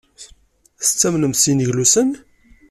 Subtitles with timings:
[0.81, 2.09] Tettamnemt s yineglusen?